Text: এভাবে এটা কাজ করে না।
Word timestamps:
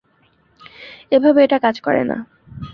এভাবে 1.11 1.39
এটা 1.43 1.57
কাজ 1.59 1.75
করে 1.81 2.03
না। 2.03 2.17